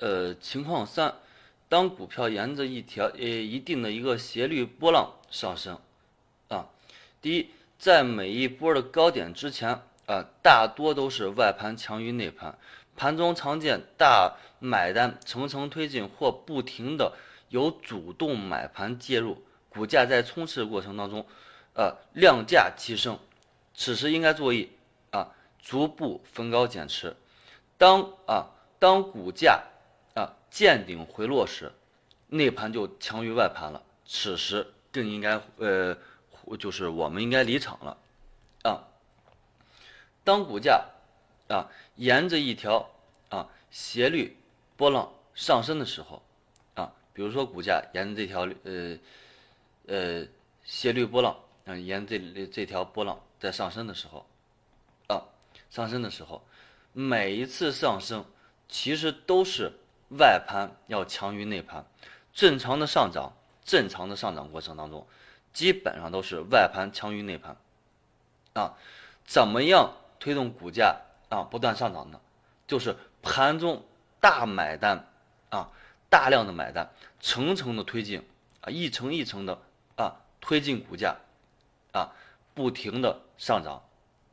[0.00, 1.14] 呃，情况三，
[1.68, 5.78] 当股票沿着一条呃一定的一个斜率波浪上升，
[6.48, 6.66] 啊，
[7.20, 12.58] 第一，在每一波的高点之前，啊，大多都是外盘强于内盘，
[12.96, 17.12] 盘中常见大买单层层推进或不停的
[17.50, 21.26] 有主动买盘介入，股价在冲刺过程当中，
[21.74, 23.18] 呃，量价齐升，
[23.74, 24.70] 此时应该注意
[25.10, 25.28] 啊，
[25.60, 27.14] 逐步分高减持，
[27.76, 28.46] 当啊
[28.78, 29.62] 当股价
[30.14, 31.72] 啊见顶回落时，
[32.28, 35.96] 内盘就强于外盘了，此时更应该呃，
[36.58, 37.98] 就是我们应该离场了，
[38.64, 38.88] 啊，
[40.24, 40.86] 当股价
[41.48, 42.90] 啊沿着一条
[43.28, 44.36] 啊斜率
[44.76, 46.22] 波浪上升的时候，
[46.74, 48.98] 啊，比如说股价沿着这条呃
[49.86, 50.26] 呃
[50.64, 54.26] 斜率波浪啊沿这这条波浪在上升的时候，
[55.06, 55.22] 啊
[55.70, 56.44] 上升的时候，
[56.92, 58.24] 每一次上升
[58.68, 59.72] 其实都是
[60.10, 61.84] 外盘要强于内盘。
[62.32, 63.32] 正常的上涨，
[63.64, 65.06] 正常的上涨过程当中，
[65.52, 67.56] 基本上都是外盘强于内盘，
[68.52, 68.74] 啊，
[69.24, 70.96] 怎么样推动股价
[71.28, 72.20] 啊不断上涨呢？
[72.68, 73.82] 就是盘中
[74.20, 75.04] 大买单
[75.48, 75.70] 啊，
[76.08, 76.88] 大量的买单，
[77.20, 78.22] 层层的推进
[78.60, 79.58] 啊，一层一层的
[79.96, 81.16] 啊推进股价
[81.92, 82.12] 啊，
[82.54, 83.82] 不停的上涨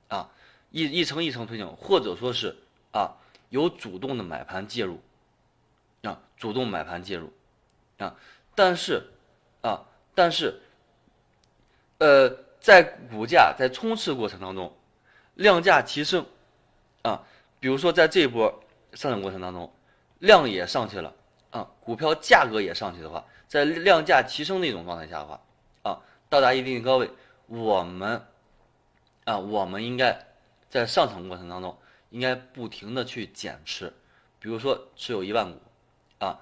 [0.07, 0.29] 啊，
[0.69, 2.55] 一一层一层推进，或者说是
[2.91, 3.17] 啊
[3.49, 5.01] 有主动的买盘介入，
[6.37, 7.33] 主动买盘介入。
[7.97, 8.15] 啊，
[8.55, 9.03] 但是，
[9.61, 10.61] 啊，但是，
[11.97, 14.71] 呃，在股价在冲刺过程当中，
[15.33, 16.25] 量价齐升，
[17.01, 17.23] 啊，
[17.59, 19.73] 比如说在这一波上涨过程当中，
[20.19, 21.13] 量也上去了，
[21.49, 25.41] 啊，股票价格也上去的话，在量价齐升那种状态下的话，
[25.81, 25.99] 啊，
[26.29, 27.09] 到达一定的高位，
[27.47, 28.21] 我们，
[29.23, 30.27] 啊，我们应该
[30.69, 31.75] 在上涨过程当中，
[32.11, 33.91] 应该不停的去减持，
[34.39, 35.59] 比如说持有一万股，
[36.19, 36.39] 啊。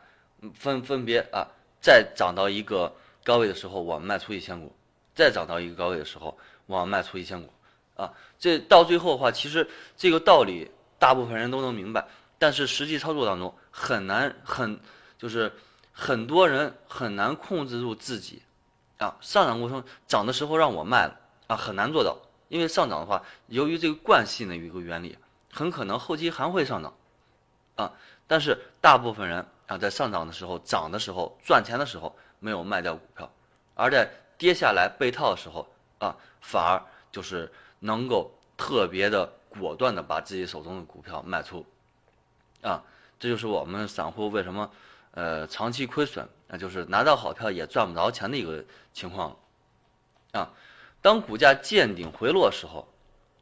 [0.54, 1.48] 分分别啊，
[1.82, 4.68] 再涨到一个高位的时候，我们卖出一千股；
[5.16, 7.52] 再涨到一个高位的时候，我们卖出一千股。
[7.96, 9.68] 啊，这到最后的话，其实
[9.98, 12.06] 这个道理大部分人都能明白，
[12.38, 14.80] 但是实际操作当中很难，很
[15.18, 15.52] 就是
[15.92, 18.44] 很多人很难控制住自己。
[18.98, 22.16] 啊，上涨过程涨的时候让我卖了啊，很难做到，
[22.50, 25.18] 因为上涨的话，由于这个惯性的一个原理，
[25.52, 26.94] 很可能后期还会上涨。
[27.78, 27.94] 啊，
[28.28, 29.44] 但是大部分人。
[29.68, 33.32] 啊，在上涨的时候、涨的时候、赚钱的时候没有卖掉股票，
[33.74, 35.68] 而在跌下来被套的时候
[35.98, 36.80] 啊，反而
[37.12, 41.66] 就是能够特别的果断的把自己手中的股票卖出，
[42.62, 42.84] 啊，
[43.18, 44.70] 这就是我们散户为什么
[45.12, 49.36] 呃长期亏损，那就是拿到好票也赚不着钱的一个情况，
[50.32, 50.52] 啊，
[51.02, 52.88] 当股价见顶回落的时候，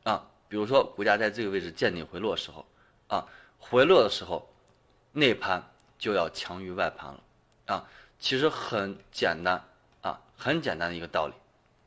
[0.04, 2.66] 啊，比如说股价在这个位置见顶回落的时候，
[3.08, 4.48] 啊，回落的时候，
[5.12, 5.62] 内盘。
[6.04, 7.20] 就要强于外盘了，
[7.68, 7.88] 啊，
[8.20, 9.64] 其实很简单
[10.02, 11.34] 啊，很简单的一个道理，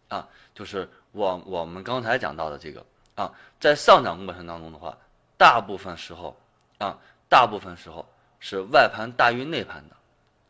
[0.09, 2.83] 啊，就是我我们刚才讲到的这个
[3.15, 4.97] 啊，在上涨过程当中的话，
[5.37, 6.35] 大部分时候
[6.79, 8.09] 啊，大部分时候
[8.41, 9.97] 是外盘大于内盘的，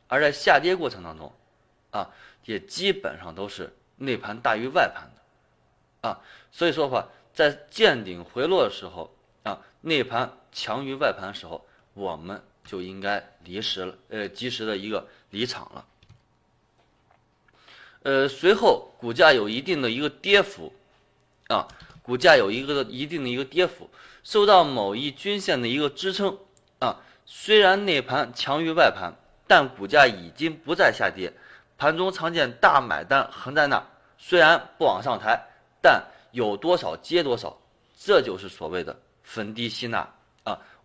[0.06, 1.34] 而在下跌过程当中，
[1.90, 2.08] 啊，
[2.44, 6.20] 也基本上都是内盘大于外盘的，啊，
[6.52, 9.12] 所以说的话，在见顶回落的时候
[9.42, 12.40] 啊，内盘强于外盘的时候，我们。
[12.66, 15.84] 就应该离时了，呃，及时的一个离场了。
[18.02, 20.72] 呃，随后股价有一定的一个跌幅，
[21.48, 21.66] 啊，
[22.02, 23.88] 股价有一个一定的一个跌幅，
[24.22, 26.38] 受到某一均线的一个支撑，
[26.78, 29.12] 啊，虽然内盘强于外盘，
[29.46, 31.32] 但股价已经不再下跌，
[31.78, 33.84] 盘中常见大买单横在那，
[34.18, 35.40] 虽然不往上抬，
[35.80, 37.58] 但有多少接多少，
[37.98, 40.08] 这就是所谓的逢低吸纳。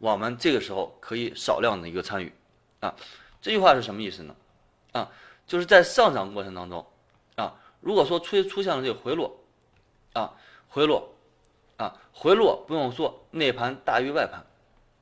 [0.01, 2.33] 我们这个时候可以少量的一个参与，
[2.79, 2.95] 啊，
[3.39, 4.35] 这句话是什么意思呢？
[4.93, 5.11] 啊，
[5.45, 6.83] 就是在上涨过程当中，
[7.35, 9.39] 啊，如果说出出现了这个回落，
[10.13, 10.33] 啊，
[10.67, 11.07] 回落，
[11.77, 14.43] 啊，回落不用说，内盘大于外盘，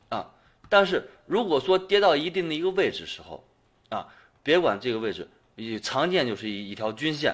[0.10, 0.30] 啊，
[0.68, 3.42] 但是如果说跌到一定的一个位置时候，
[3.88, 4.06] 啊，
[4.44, 7.34] 别管这个位置，以常见就是一一条均线，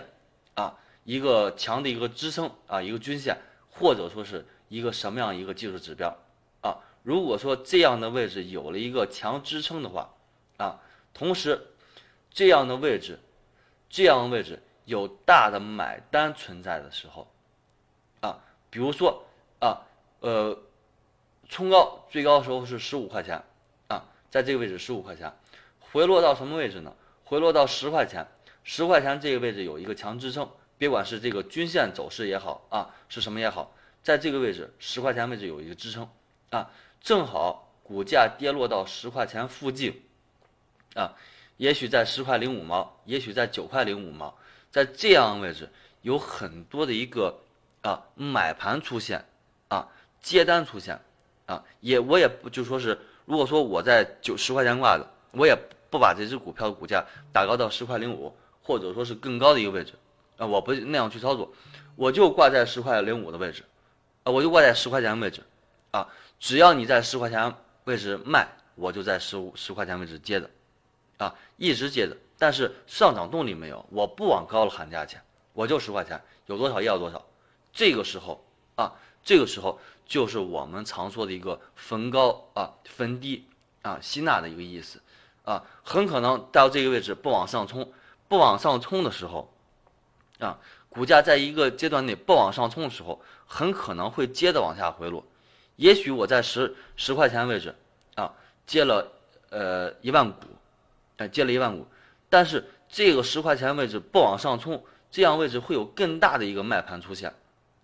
[0.53, 3.35] 啊，一个强的一个支撑啊，一个均线，
[3.71, 6.15] 或者说是一个什么样一个技术指标。
[7.05, 10.15] 如果说这样的位置有了一个强支撑的话，
[10.57, 10.81] 啊，
[11.13, 11.67] 同时
[12.31, 13.19] 这样的位置，
[13.91, 17.27] 这样的位置有大的买单存在的时候，
[18.21, 18.39] 啊，
[18.71, 19.23] 比如说
[19.59, 19.85] 啊，
[20.21, 20.57] 呃，
[21.47, 23.43] 冲高最高时候是十五块钱，
[23.87, 25.31] 啊，在这个位置十五块钱，
[25.79, 26.95] 回落到什么位置呢？
[27.23, 28.27] 回落到十块钱，
[28.63, 30.49] 十块钱这个位置有一个强支撑，
[30.79, 36.09] 别管是这个均线走势也好啊，是什么也好，在这个位置十块钱位置有一个支撑，
[36.49, 36.71] 啊。
[37.05, 40.01] 正好股价跌落到十块钱附近，
[40.95, 41.13] 啊，
[41.57, 44.35] 也许在十块零五毛，也许在九块零五毛，
[44.71, 45.69] 在这样位置
[46.01, 47.39] 有很多的一个
[47.83, 49.23] 啊买盘出现
[49.67, 49.87] 啊
[50.19, 50.99] 接单出现
[51.45, 55.55] 啊，也我也不就说是，如果说我在九十块钱挂的，我也
[55.91, 59.93] 不把这只股票的股价打高到十块零五，或者说是更高的一个位置
[60.37, 61.53] 啊，我不那样去操作，
[61.95, 63.63] 我就挂在十块零五的位置
[64.23, 65.43] 啊，我就挂在十块钱的位置
[65.95, 66.09] 啊，
[66.39, 67.55] 只要你在十块钱
[67.85, 68.47] 位置卖。
[68.77, 70.49] 我就在十五十块钱位置接着，
[71.17, 75.21] 啊，一直接着，但是上涨动力没有，我不往高了喊价钱，
[75.53, 77.25] 我就十块钱，有多少要多少。
[77.71, 78.45] 这个时候
[78.75, 78.91] 啊，
[79.23, 83.47] 这个时候就是我们常说的一个逢高啊逢低
[83.81, 85.01] 啊吸纳的一个意思
[85.45, 87.93] 啊，很可能到这个位置不往上冲，
[88.27, 89.53] 不往上冲的时候，
[90.39, 90.59] 啊，
[90.89, 95.25] 股价在一个阶段内不往上冲的时候，很可能会接着往下回落。
[95.75, 97.73] 也许我在十十块钱位置。
[98.15, 98.31] 啊
[98.65, 99.11] 接了，
[99.49, 100.47] 呃一万股，
[101.17, 101.85] 哎接了一万股，
[102.29, 107.31] 但是这个十块钱位置不往上冲，这样位置会有更大的一个卖盘出现，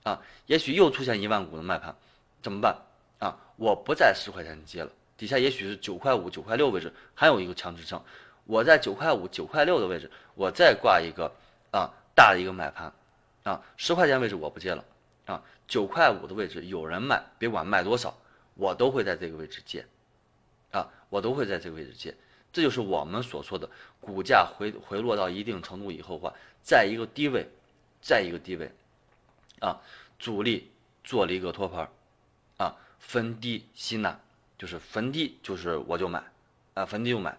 [0.04, 1.96] 啊，也许又出现一万股的卖盘，
[2.42, 2.76] 怎么办？
[3.20, 8.02] 啊，我不在十块钱接了，底下也许是九块五、九块六位置还有一个强支撑，
[8.46, 11.32] 我在九块五、九块六的位置，我再挂一个
[11.72, 12.92] 啊大的一个买盘，
[13.44, 14.84] 啊十块钱位置我不接了，
[15.26, 18.18] 啊九块五的位置有人卖，别管卖多少，
[18.56, 19.86] 我都会在这个位置接。
[20.72, 22.16] 啊，我都会在这个位置接，
[22.54, 23.70] 这就是我们所说的
[24.00, 27.46] 股价回回落到一定程度以后话，在一个低位，
[28.02, 28.72] 在一个低位，
[29.60, 29.82] 啊，
[30.18, 30.72] 主力
[31.04, 31.90] 做了一个托盘，
[32.56, 34.18] 啊，逢低吸纳，
[34.58, 36.24] 就是逢低就是我就买，
[36.74, 37.38] 啊，逢低就买，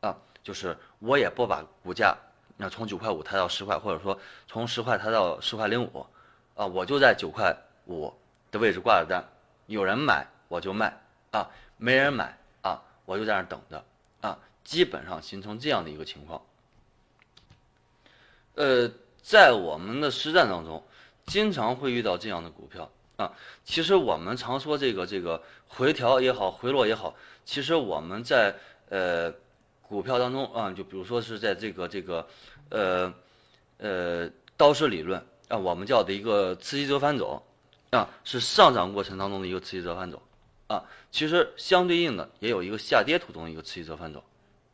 [0.00, 2.16] 啊，就是我也不把股价
[2.56, 4.16] 那从九块五抬到十块，或者说
[4.46, 6.06] 从十块抬到十块零五，
[6.54, 7.56] 啊，我就在九块
[7.86, 8.12] 五
[8.50, 9.24] 的位置挂着单，
[9.66, 10.96] 有人买我就卖，
[11.30, 12.82] 啊，没人买啊。
[13.06, 13.84] 我就在那等着，
[14.22, 16.40] 啊，基本上形成这样的一个情况。
[18.54, 18.90] 呃，
[19.20, 20.82] 在我们的实战当中，
[21.26, 23.30] 经常会遇到这样的股票啊。
[23.62, 27.14] 其实我们常说这个这个回调也好，回落也好，
[27.44, 28.54] 其实我们在
[28.88, 29.30] 呃
[29.82, 32.26] 股票当中啊，就比如说是在这个这个
[32.70, 33.12] 呃
[33.76, 37.42] 呃道氏理论啊，我们叫的一个次级折返走
[37.90, 40.22] 啊，是上涨过程当中的一个次级折返走。
[40.66, 44.24] 啊，其实相对应的也有一个下跌途中的一个次级折返走，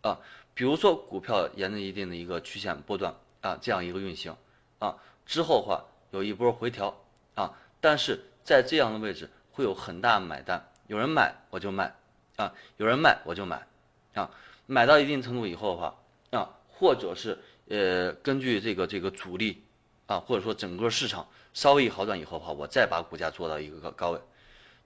[0.02, 0.16] 啊，
[0.54, 4.34] 比如说股票沿着一定的一个曲线波段啊，这样一个运行，
[4.78, 4.96] 啊，
[5.26, 6.96] 之后的话有一波回调，
[7.34, 11.92] 啊，但是在这样的位置会有很大买单，有人买我就卖，
[12.36, 13.66] 啊，有人卖我就买，
[14.14, 14.30] 啊，
[14.66, 15.96] 买到一定程度以后的话，
[16.30, 17.36] 啊，或者是
[17.68, 19.60] 呃根据这个这个主力，
[20.10, 21.24] 啊，或者说整个市场
[21.54, 24.20] 稍微好转以后的话，我再把股价做到一个高高位。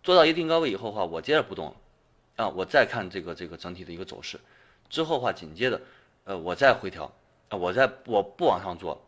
[0.03, 4.39] 做到一定高位以后的话，我接着不动了，啊，我再看这个这个整体的一个走势，
[4.91, 5.81] 之后的话紧接着，
[6.25, 7.11] 呃，我再回调，
[7.49, 9.03] 啊，我再我不往上做，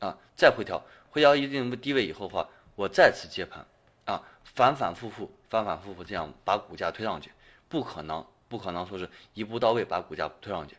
[0.00, 2.46] 啊，再回调，回调一定低位以后的话，
[2.76, 3.64] 我再次接盘，
[4.04, 7.32] 啊，反反复复，反反复复这样把股价推上去，
[7.70, 10.76] 不可能不可能说是一步到位把股价推上去，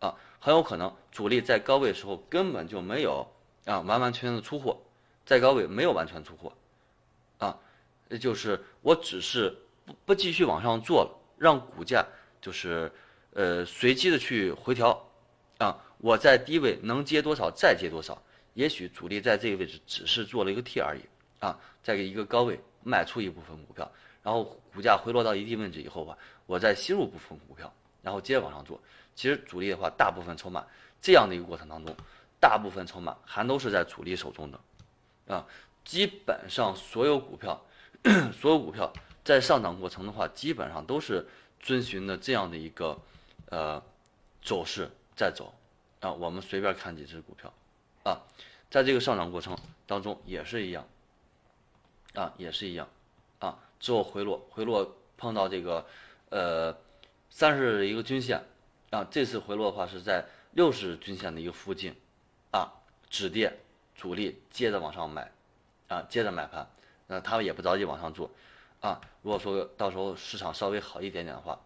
[0.00, 3.24] 啊，很有可能主力在高位的时候根本就没有
[3.66, 4.80] 啊完完全全的出货，
[5.26, 6.50] 在高位没有完全出货。
[7.36, 7.58] 啊
[8.08, 9.54] 也就是我只是
[9.84, 12.06] 不不继续往上做了，让股价
[12.40, 12.90] 就是
[13.32, 15.06] 呃随机的去回调，
[15.58, 18.22] 啊，我在低位能接多少再接多少，
[18.54, 21.00] 也许主力在这个位置只是做了一个 T 而已，
[21.40, 23.90] 啊，在一个高位卖出一部分股票，
[24.22, 28.80] 然后股价回落到一定位置以后吧，我再吸入部分股票，然后接着往上做。
[29.16, 30.64] 其实主力的话，大部分筹码
[31.02, 31.96] 这样的一个过程当中，
[32.40, 35.46] 大部分筹码还都是在主力手中的，啊，
[35.84, 37.62] 基本上所有股票。
[38.32, 38.92] 所有股票
[39.24, 41.26] 在上涨过程的话，基本上都是
[41.58, 42.96] 遵循的这样的一个
[43.50, 43.82] 呃
[44.40, 45.52] 走势在走
[45.98, 46.12] 啊。
[46.12, 47.52] 我们随便看几只股票
[48.04, 48.22] 啊，
[48.70, 50.86] 在这个上涨过程当中也是一样
[52.14, 52.88] 啊，也是一样
[53.40, 53.58] 啊。
[53.80, 55.84] 之后回落，回落碰到这个
[56.28, 56.76] 呃
[57.28, 58.40] 三十一个均线
[58.90, 61.92] 啊，这次回落的话是在六十均线的一个附近
[62.50, 62.72] 啊，
[63.08, 63.52] 止跌，
[63.94, 65.30] 主力接着往上买
[65.88, 66.68] 啊，接着买盘。
[67.06, 68.28] 那他们也不着急往上做，
[68.80, 71.58] 啊，如果说到时候市场稍微好一点点的话，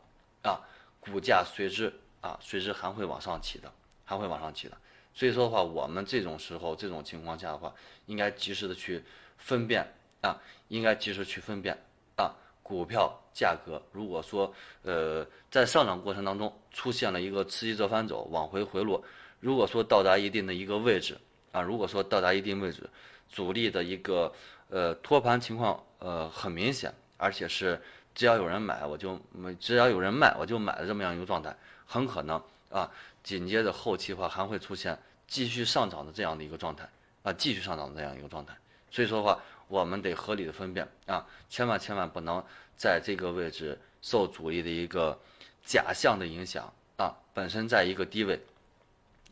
[0.43, 0.61] 啊，
[1.01, 3.73] 股价随之啊随之还会往上起的，
[4.05, 4.77] 还会往上起的。
[5.15, 9.03] 所以说的话，我们这种时候这种情况下的话，应该及时的去
[9.39, 9.87] 分辨
[10.21, 10.37] 啊，
[10.69, 11.77] 应该及时去分辨
[12.17, 19.03] 啊，股票价格如果说呃在上涨过程当中出现了一个次级折返走，往回回落，
[19.41, 21.19] 如果说到达一定的一个位置
[21.51, 22.89] 啊，如果说到达一定位置，
[23.29, 24.33] 主力的一个。
[24.73, 27.83] 呃，托盘情况呃很明显，而且是
[28.15, 29.19] 只要有人买我就，
[29.59, 31.53] 只要有人卖我就买的这么样一个状态，
[31.85, 32.89] 很可能啊，
[33.25, 36.89] 紧接着后期的话还会出现继续上涨的这样的一个状态
[37.25, 38.57] 啊，继续上涨的这样一个状态。
[38.93, 42.41] 所以说的话，我们得合理的分辨啊，千万千万不能
[42.77, 45.19] 在这个位置受主力的一个
[45.67, 48.39] 假象的影响啊，本身在一个低位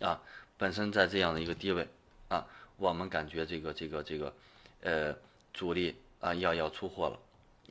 [0.00, 0.20] 啊，
[0.56, 1.86] 本身在这样的一个低位
[2.28, 4.32] 啊，我们感觉这个这个这个
[4.82, 5.14] 呃
[5.52, 7.18] 主力啊要要出货了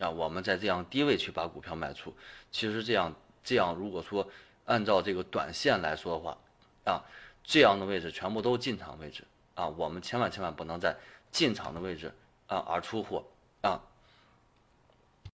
[0.06, 2.14] 啊，我们在这样低位去把股票卖出，
[2.52, 4.28] 其实这样这样如果说
[4.66, 6.38] 按照这个短线来说的话
[6.86, 7.04] 啊，
[7.44, 9.24] 这样的位置全部都进场位置
[9.56, 10.96] 啊，我们千万千万不能在
[11.32, 12.14] 进场的位置
[12.48, 13.24] 啊而出货
[13.62, 13.82] 啊，